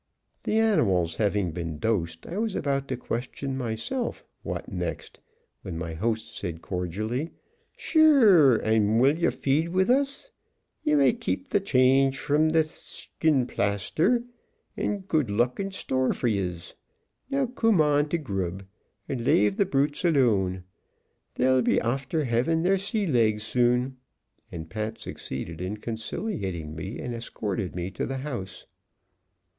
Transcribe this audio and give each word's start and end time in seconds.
The 0.41 0.57
animals 0.57 1.13
having 1.17 1.51
been 1.51 1.77
dosed, 1.77 2.25
I 2.25 2.39
was 2.39 2.55
about 2.55 2.87
to 2.87 2.97
question 2.97 3.55
myself 3.55 4.25
"What 4.41 4.67
next?" 4.67 5.19
when 5.61 5.77
my 5.77 5.93
host 5.93 6.35
said 6.35 6.63
cordially, 6.63 7.29
"Shure, 7.77 8.65
ond 8.65 8.97
yez 8.99 9.21
will 9.21 9.29
feed 9.29 9.69
with 9.69 9.91
us. 9.91 10.31
Yez 10.83 10.97
may 10.97 11.13
keep 11.13 11.49
th' 11.51 11.63
change 11.63 12.17
from 12.17 12.49
th' 12.49 12.65
shinphlaster 12.65 14.23
ond 14.75 15.07
good 15.07 15.29
luck 15.29 15.59
in 15.59 15.69
sthore 15.69 16.15
fer 16.15 16.25
yez. 16.25 16.73
Now, 17.29 17.45
coom 17.45 17.79
on 17.79 18.09
to 18.09 18.17
grub, 18.17 18.65
ond 19.07 19.23
lave 19.23 19.55
th' 19.57 19.69
brutes 19.69 20.03
alone. 20.03 20.63
They'll 21.35 21.61
be 21.61 21.77
afther 21.77 22.23
havin' 22.23 22.63
their 22.63 22.79
sea 22.79 23.05
legs 23.05 23.43
soon." 23.43 23.97
And 24.51 24.67
Pat 24.67 24.97
succeeded 24.97 25.61
in 25.61 25.77
conciliating 25.77 26.73
me, 26.75 26.97
and 26.99 27.13
escorted 27.13 27.75
me 27.75 27.91
to 27.91 28.07
the 28.07 28.17
house. 28.17 28.65